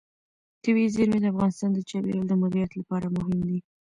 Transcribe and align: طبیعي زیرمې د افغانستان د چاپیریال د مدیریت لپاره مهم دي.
طبیعي 0.63 0.89
زیرمې 0.95 1.19
د 1.21 1.25
افغانستان 1.33 1.69
د 1.73 1.79
چاپیریال 1.89 2.25
د 2.29 2.33
مدیریت 2.41 2.71
لپاره 2.79 3.13
مهم 3.15 3.39
دي. 3.47 3.59